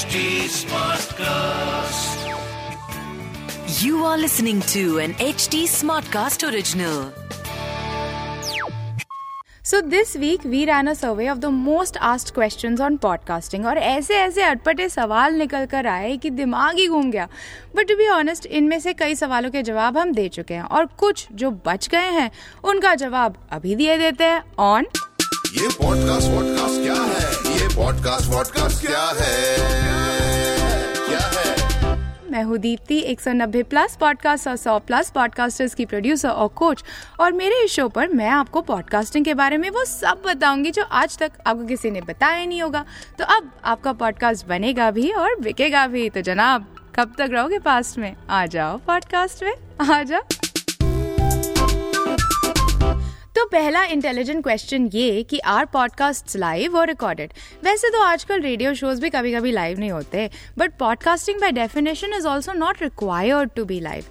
[0.00, 2.20] HD Smartcast.
[3.78, 7.00] You are listening to an HD Smartcast original.
[9.64, 13.78] So this week we ran a survey of the most asked question on podcasting और
[13.78, 17.28] ऐसे ऐसे अटपटे सवाल निकल कर आए कि दिमाग ही घूम गया
[17.76, 20.86] बट टू बी ऑनेस्ट इनमें से कई सवालों के जवाब हम दे चुके हैं और
[20.98, 22.30] कुछ जो बच गए हैं
[22.64, 24.86] उनका जवाब अभी दिए देते हैं ऑन
[25.52, 27.49] ये पॉडकास्ट वॉडकास्ट क्या है
[27.80, 29.58] पॉडकास्ट वॉडकास्ट क्या है?
[31.20, 32.30] है?
[32.30, 36.84] मैं हूँ दीप्ति 190 प्लस पॉडकास्ट और 100 प्लस पॉडकास्टर्स की प्रोड्यूसर और कोच
[37.20, 40.82] और मेरे इस शो पर मैं आपको पॉडकास्टिंग के बारे में वो सब बताऊँगी जो
[40.82, 42.84] आज तक आपको किसी ने बताया नहीं होगा।
[43.18, 47.98] तो अब आपका पॉडकास्ट बनेगा भी और बिकेगा भी। तो जनाब, कब तक रहोगे पास्ट
[47.98, 48.16] में?
[48.30, 49.54] आ जाओ पॉडकास्ट में।
[49.90, 50.39] आ जाओ।
[53.40, 57.32] तो पहला इंटेलिजेंट क्वेश्चन ये कि आर पॉडकास्ट लाइव और रिकॉर्डेड
[57.64, 62.14] वैसे तो आजकल रेडियो शोज़ भी कभी कभी लाइव नहीं होते but podcasting by definition
[62.14, 64.04] is also not required to be live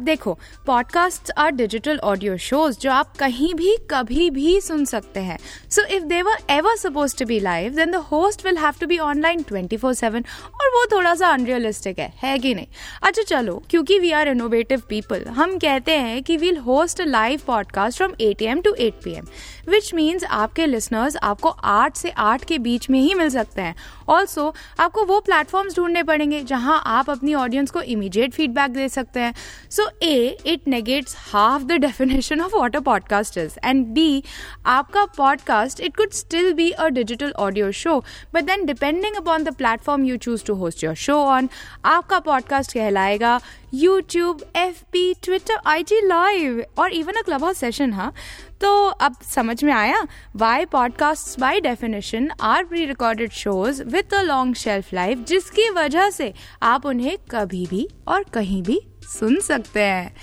[0.00, 5.38] देखो podcast are digital audio shows जो आप कहीं भी, कभी भी सुन सकते हैं।
[5.70, 8.86] So if they were ever suppose to be live then the host will have to
[8.86, 12.66] be online twenty four seven और वो थोड़ा सा अनरियलिस्टिक है है कि नहीं?
[13.02, 17.40] अच्छा चलो, क्योंकि वी आर इनोवेटिव पीपल हम कहते हैं कि we'll host a live
[17.46, 19.26] podcast from eight AM to eight PM which
[19.68, 23.74] means means आपके लिसनर्स आपको आठ से आठ के बीच में ही मिल सकते हैं।
[24.08, 29.20] ऑल्सो आपको वो प्लेटफॉर्म्स ढूँढने पड़ेंगे जहाँ आप अपनी ऑडियंस को इमीडिएट फीडबैक दे सकते
[29.20, 29.34] हैं।
[29.70, 30.14] So A
[30.46, 34.22] it negates half the definition of what a podcast is and B
[34.66, 37.98] आपका podcast it could still be a digital audio show
[38.34, 41.48] but then depending upon the platform you choose to host your show on
[41.84, 43.40] आपका podcast कहलाएगा
[43.74, 48.12] YouTube F B Twitter I G live और even a club house session हाँ।
[48.60, 54.22] तो अब समझ में आया why podcast by definition are pre recorded shows with a
[54.22, 59.82] long shelf life जिसकी वजह से आप उन्हें कभी भी और कहीं भी सुन सकते
[59.82, 60.16] हैं।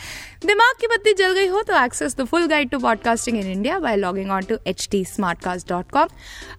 [0.46, 3.80] दिमाग की बत्ती जल गई हो तो access the full guide to podcasting in India
[3.80, 5.06] by logging on to H T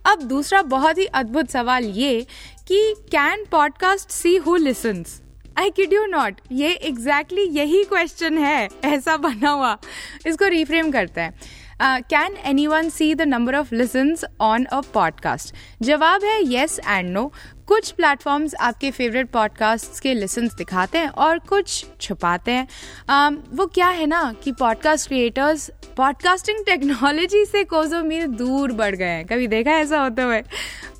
[0.06, 2.26] अब दूसरा बहुत ही अद्भुत सवाल ये
[2.68, 5.21] कि can podcast see who listens
[5.58, 9.76] I kid you not ये एग्जैक्टली exactly यही क्वेश्चन है ऐसा बना हुआ।
[10.26, 11.34] इसको रिफ्रेम करते हैं।
[11.82, 12.36] Can
[12.66, 17.32] anyone see the number of listens on a podcast जवाब है येस एंड नो
[17.66, 22.68] कुछ प्लेटफॉर्म्स आपके फेवरेट पॉडकास्ट के लिसन्स दिखाते हैं और कुछ छुपाते हैं।
[23.10, 28.94] Um, वो क्या है ना कि पॉडकास्ट क्रिएटर्स पॉडकास्टिंग टेक्नोलॉजी से कोजो मील दूर बढ़
[28.94, 30.40] गए हैं। कभी देखा ऐसा होते हुए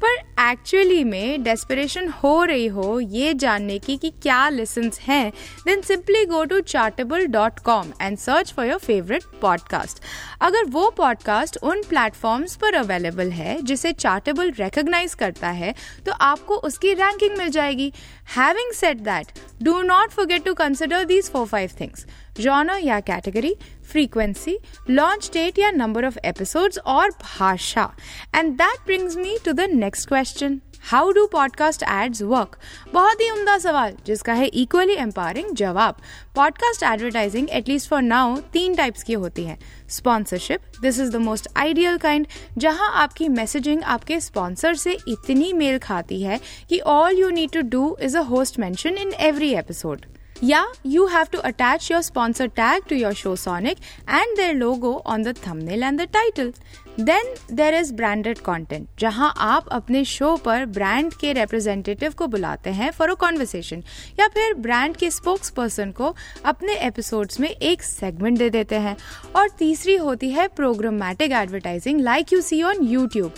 [0.04, 0.16] पर
[0.52, 5.32] एक्चुअली में डेस्परेशन हो रही हो, ये जानने की कि क्या लिसन्स हैं
[5.66, 10.02] then simply go to Chartable dot com and search for your favourite podcast
[10.40, 15.74] अगर वो पॉडकास्ट उन प्लेटफॉर्म्स पर अवेलेबल है, जिसे चार्टेबल रिकग्नाइज करता है
[16.06, 17.92] तो आपको उसकी रैंकिंग मिल जाएगी।
[18.36, 22.06] Having set that do not forget to consider these four five things
[22.40, 23.54] genre या कैटेगरी
[23.92, 24.58] फ्रीक्वेंसी
[24.90, 27.90] लॉन्च डेट या नंबर ऑफ़ एपिसोड्स और भाषा।
[28.34, 30.60] And that brings me to the next question
[30.90, 32.56] how do podcast ads work
[32.92, 36.00] बहुत ही उमदा सवाल, जिसका है इक्वली एम्पावरिंग जवाब।
[36.36, 41.48] Podcast advertising at least for now तीन टाइप्स की होती है। Sponsorship this is the most
[41.56, 42.26] ideal kind
[42.58, 47.60] जहाँ आपकी मैसेजिंग आपके स्पॉन्सर से इतनी मेल खाती है कि all you need to
[47.68, 50.06] do is a host mention in every episode
[50.42, 55.00] Yeah, you have to attach your sponsor tag to your show Sonic and their logo
[55.06, 56.52] on the thumbnail and the title.
[57.00, 62.70] Then there is branded content जहाँ आप अपने show पर brand के representative को बुलाते
[62.70, 63.82] हैं for a conversation
[64.20, 66.14] या फिर ब्रांड के स्पोक्स पर्सन को
[66.44, 68.96] अपने एपिसोड्स में एक सेगमेंट दे देते हैं
[69.36, 73.32] और तीसरी होती है programmatic advertising like you see on YouTube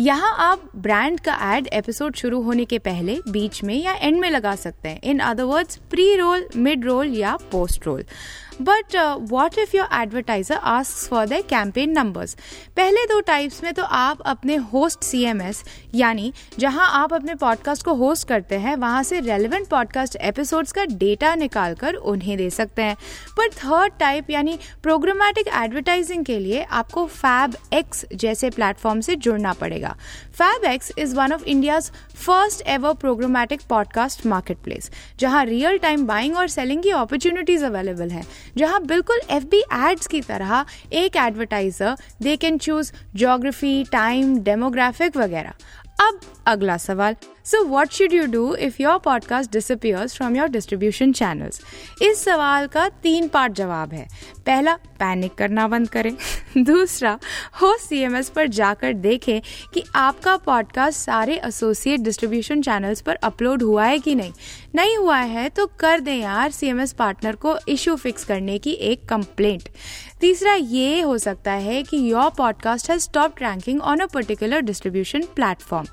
[0.00, 4.30] यहाँ आप ब्रांड का एड एपिसोड शुरू होने के पहले, बीच में या एंड में
[4.30, 8.04] लगा सकते हैं। In other words pre roll mid roll या post roll
[8.62, 8.96] but
[9.30, 12.36] what if your advertiser ask for the campaign numbers
[12.76, 15.62] पहले दो टाइप्स में तो आप अपने होस्ट सी एम एस
[15.94, 20.84] यानी जहाँ आप अपने पॉडकास्ट को होस्ट करते हैं, वहाँ से रेलिवेंट पॉडकास्ट एपिसोड्स का
[20.84, 22.96] डेटा निकाल कर उन्हें दे सकते हैं।
[23.36, 29.52] पर थर्ड टाइप यानी प्रोग्रामेटिक एडवर्टाइजिंग के लिए आपको फैब एक्स जैसे प्लेटफॉर्म से जुड़ना
[29.52, 29.87] पड़ेगा।
[30.64, 34.26] X is one of India's first ever programmatic podcast
[34.58, 38.22] marketplace जहाँ रियल टाइम बाइंग और सेलिंग की अपॉर्चुनिटीज़ अवेलेबल है,
[38.56, 45.16] जहाँ बिल्कुल एफ़ बी एड्स की तरह एक advertiser they can choose geography time demographic
[45.16, 45.52] वगैरह।
[46.00, 47.16] अब अगला सवाल
[47.48, 51.60] so what should you do if your podcast disappears from your distribution channels
[52.02, 54.08] इस सवाल का तीन पार्ट जवाब है।
[54.46, 56.16] पहला पैनिक करना बंद करें।
[56.64, 57.18] दूसरा
[57.62, 59.40] हो सी एम एस पर जाकर देखें
[59.74, 64.32] कि आपका पॉडकास्ट सारे एसोसिएट डिस्ट्रीब्यूशन चैनल्स पर अपलोड हुआ है कि नहीं।
[64.74, 68.58] नहीं हुआ है तो कर दें यार सी एम एस पार्टनर को इशू फिक्स करने
[68.58, 69.62] की एक कंप्लेंट
[70.20, 75.22] तीसरा, ये हो सकता है कि your podcast has stop ranking on a particular distribution
[75.22, 75.86] platform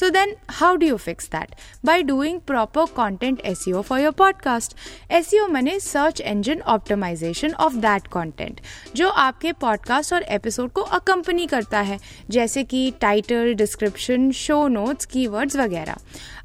[0.00, 1.54] so then how do you fix that
[1.84, 4.76] by doing proper content as for your podcast
[5.10, 8.60] as मैंने search engine optimization of that content
[8.96, 11.98] जो आपके podcast और episode को accompany करता है,
[12.30, 15.96] जैसे कि title description show notes keywords वगैरह।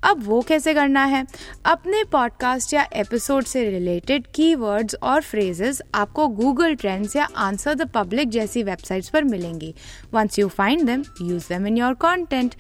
[0.04, 1.25] अब वो कैसे करना है?
[1.65, 7.89] अपने पॉडकास्ट या एपिसोड से रिलेटेड कीवर्ड्स और फ्रेजेस आपको गूगल ट्रेंड्स या आंसर द
[7.89, 9.74] पब्लिक जैसी वेबसाइट्स पर मिलेंगी।
[10.13, 12.56] Once you find them use them in your content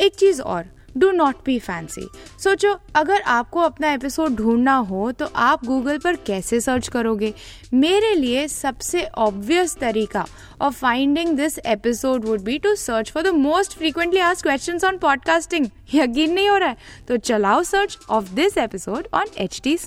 [0.00, 0.64] एक चीज़ और
[0.96, 2.08] डू नॉट बी फैंसी
[2.38, 7.34] सोचो, अगर आपको अपना एपिसोड ढूंढना हो तो आप गूगल पर कैसे सर्च करोगे?
[7.74, 10.26] मेरे लिए सबसे ऑब्वियस तरीका
[10.60, 14.98] of finding this episode would be to search for the most frequently ask question on
[14.98, 16.76] podcasting यकीन नहीं हो रहा है?
[17.08, 19.78] तो चलाओ search of this episode on H T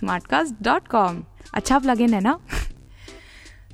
[1.54, 2.40] अच्छा प्लगइन है ना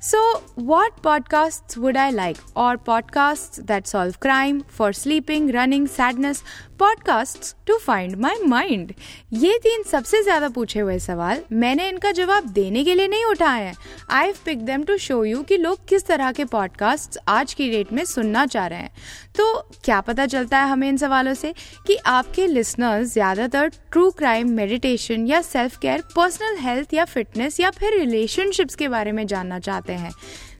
[0.02, 0.20] So,
[0.56, 2.38] what podcasts would I like?
[2.56, 6.42] Or podcasts that solve crime, for sleeping, running, sadness,
[6.78, 8.92] podcast to find my mind
[9.32, 13.64] ये तीन सबसे ज़्यादा पूछे हुए सवाल मैंने इनका जवाब देने के लिए नहीं उठाए
[13.64, 13.74] हैं।
[14.10, 17.92] I pick them to show you कि लोग किस तरह के पॉडकास्ट आज की डेट
[17.92, 18.90] में सुनना चाह रहे हैं।
[19.36, 21.54] तो क्या पता चलता है हमें इन सवालों से
[21.86, 27.70] कि आपके लिसनर्स ज़्यादातर ट्रू क्राइम मेडिटेशन या सेल्फ केयर पर्सनल हेल्थ या फिटनेस या
[27.70, 29.91] फिर रिलेशनशिप्स के बारे में जानना चाहते हैं।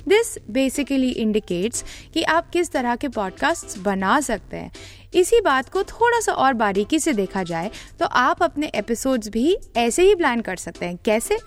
[0.08, 1.84] दिस बेसिकली इंडिकेट्स
[2.14, 4.72] कि आप किस तरह के पॉडकास्ट बना सकते हैं।
[5.14, 7.70] इसी बात को थोड़ा सा और बारीकी से देखा जाए
[8.00, 11.38] तो आप अपने एपिसोड्स भी ऐसे ही प्लान कर सकते हैं। कैसे?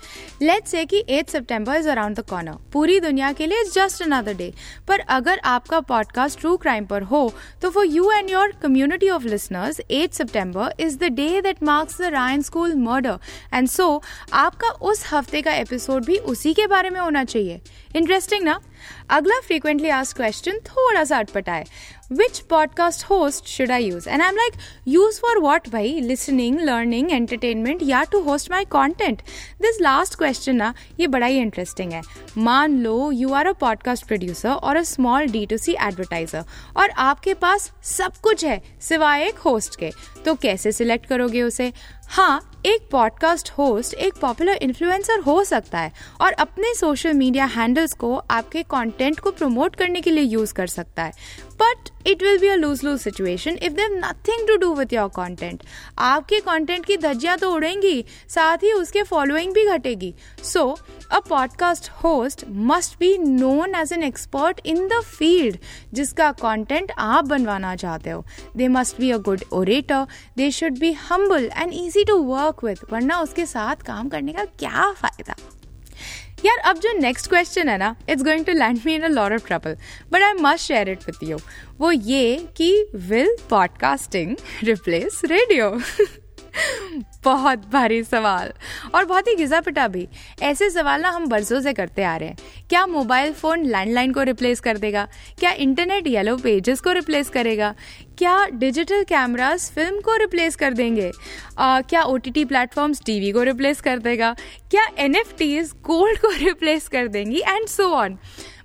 [0.41, 4.33] लेट्स से कि 8 सितंबर इज़ अराउंड द कॉर्नर पूरी दुनिया के लिए जस्ट अनदर
[4.33, 4.53] डे
[4.87, 9.23] पर अगर आपका पॉडकास्ट ट्रू क्राइम पर हो तो for you and your community of
[9.23, 13.17] listeners 8 September is the day that marks the Ryan school murder
[13.53, 14.01] and so
[14.33, 17.61] आपका उस हफ़्ते का एपिसोड भी उसी के बारे में होना चाहिए।
[17.95, 18.59] इंटरेस्टिंग ना?
[19.09, 21.65] अगला फ्रीक्वेंटली आस्क क्वेश्चन थोड़ा सा अटपटा है
[22.11, 24.53] which podcast host should I use and I am like
[24.87, 25.99] use for what भाई?
[25.99, 29.21] लिसनिंग लर्निंग एंटरटेनमेंट या to host my content
[29.61, 32.01] this last question ना, ये बड़ा ही इंटरेस्टिंग है।
[32.37, 36.43] मान लो you are a podcast producer और a small D to C advertiser
[36.77, 39.91] और आपके पास सब कुछ है सिवाय एक होस्ट के।
[40.25, 41.71] तो कैसे सिलेक्ट करोगे उसे?
[42.07, 45.91] हाँ एक पॉडकास्ट होस्ट एक पॉपुलर इन्फ्लुएंसर हो सकता है
[46.21, 50.67] और अपने सोशल मीडिया हैंडल्स को आपके कंटेंट को प्रमोट करने के लिए यूज़ कर
[50.67, 51.11] सकता है।
[51.61, 55.07] But it will be a lose lose situation if there nothing to do with your
[55.15, 55.63] content
[55.99, 60.13] आपके कॉन्टेंट की धज्जियाँ तो उड़ेंगी, साथ ही उसके फॉलोइंग भी घटेगी.
[60.43, 60.65] So
[61.11, 65.57] a podcast host must be known as an expert in the field
[65.93, 68.23] जिसका content आप बनवाना चाहते हो.
[68.57, 70.05] They must be a good orator
[70.37, 74.45] they should be humble and easy to work with वरना उसके साथ काम करने का
[74.45, 75.35] क्या फ़ायदा?
[76.45, 79.33] यार, अब जो नेक्स्ट क्वेश्चन है ना it's going to land me in a lot
[79.33, 79.75] of trouble
[80.11, 81.37] but I must share it with you
[81.79, 85.69] वो ये कि विल पॉडकास्टिंग रिप्लेस रेडियो
[87.25, 88.51] बहुत भारी सवाल
[88.95, 90.07] और बहुत ही घिसा पिटा भी।
[90.41, 92.37] ऐसे सवाल ना हम बरसों से करते आ रहे हैं।
[92.69, 95.07] क्या मोबाइल फ़ोन लैंडलाइन को रिप्लेस कर देगा?
[95.39, 97.73] क्या इंटरनेट येलो पेजेस को रिप्लेस करेगा?
[98.17, 101.11] क्या डिजिटल कैमरास फ़िल्म को रिप्लेस कर देंगे?
[101.59, 104.35] आ, क्या O T T platforms TV को रिप्लेस कर देगा?
[104.71, 107.39] क्या एन एफ़ टीज गोल्ड को रिप्लेस कर देंगी?
[107.39, 108.17] And so on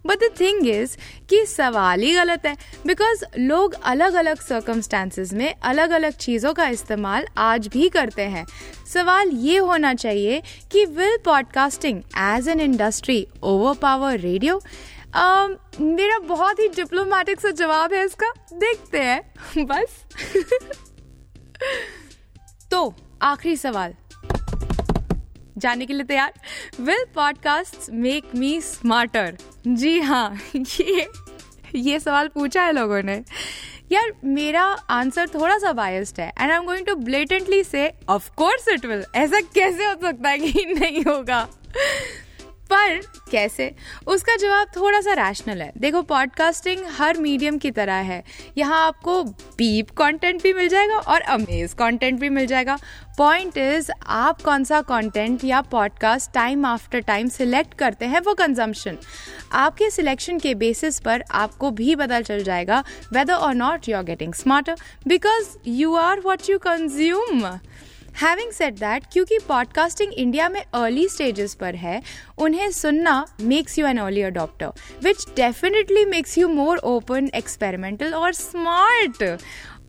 [0.06, 0.96] but the thing is
[1.28, 6.68] कि सवाल ही गलत है बिकॉज़ लोग अलग अलग सर्कमस्टांसिस में अलग अलग चीज़ों का
[6.68, 8.46] इस्तेमाल आज भी करते हैं।
[8.94, 10.42] सवाल ये होना चाहिए
[10.72, 13.26] कि will podcasting as an industry
[13.74, 14.62] overpower radio
[15.80, 19.34] मेरा बहुत ही डिप्लोमेटिक सा जवाब है इसका। देखते हैं।
[19.66, 20.04] बस।
[22.70, 23.94] तो आखिरी सवाल।
[25.58, 26.32] जानने के लिए तैयार।
[26.80, 31.08] Will podcast make me smarter जी हाँ ये
[31.74, 33.22] ये सवाल पूछा है लोगों ने।
[33.92, 38.30] यार, मेरा आंसर थोड़ा सा बायस्ड है and I am going to blatantly say of
[38.36, 41.48] course it will ऐसा कैसे हो सकता है कि नहीं होगा?
[42.72, 43.00] पर,
[43.30, 43.74] कैसे?
[44.06, 48.22] उसका जवाब थोड़ा सा रैशनल है। देखो पॉडकास्टिंग हर मीडियम की तरह है।
[48.58, 52.78] यहाँ आपको बीप कंटेंट भी मिल जाएगा और अमेज कंटेंट भी मिल जाएगा।
[53.20, 58.34] पॉइंट इज़ आप कौन सा कंटेंट या podcast time after time select करते हैं, वो
[58.34, 58.98] कंजम्पशन
[59.52, 64.02] आपके सिलेक्शन के बेसिस पर आपको भी पता चल जाएगा वेदर और not you are
[64.02, 67.46] getting smarter because you are what you consume
[68.22, 72.02] having set that क्योंकि पॉडकास्टिंग इंडिया में अर्ली स्टेजेस पर है,
[72.38, 74.66] उन्हें सुनना makes you an early adopter
[75.02, 79.38] which definitely makes you more open experimental और smart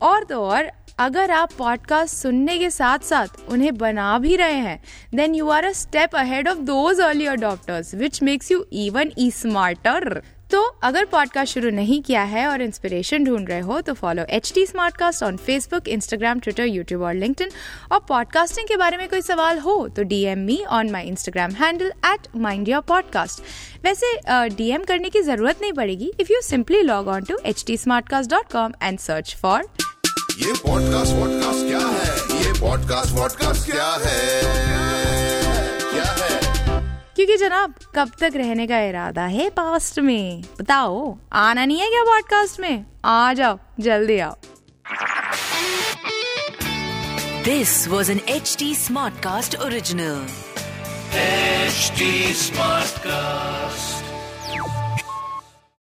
[0.02, 4.82] और तो और, अगर आप पॉडकास्ट सुनने के साथ साथ उन्हें बना भी रहे हैं
[5.16, 9.30] then you are a step ahead of those early adopters which makes you even E
[9.32, 14.24] smarter तो अगर पॉडकास्ट शुरू नहीं किया है और इंस्पिरेशन ढूंढ रहे हो तो follow
[14.30, 17.52] H T Smartcast on Facebook Instagram Twitter YouTube और लिंक्डइन
[17.92, 21.94] और पॉडकास्टिंग के बारे में कोई सवाल हो तो DM me on my Instagram handle
[22.06, 23.42] at Mind Your Podcast
[23.86, 24.14] वैसे
[24.56, 28.30] डीएम करने की ज़रूरत नहीं पड़ेगी if you simply log on to H T Smartcast
[28.32, 29.68] dot com and search for
[30.42, 32.44] ये पॉडकास्ट वॉडकास्ट क्या है?
[32.44, 34.42] ये पॉडकास्ट वॉडकास्ट क्या है?
[35.94, 36.40] क्या है?
[37.16, 40.42] क्योंकि जनाब कब तक रहने का इरादा है पास्ट में?
[40.42, 42.86] बताओ आना नहीं है क्या पॉडकास्ट में?
[43.06, 44.36] आ जाओ जल्दी आओ।
[47.44, 50.28] This was an HT Smartcast original.
[51.72, 54.11] Smart Smartcast.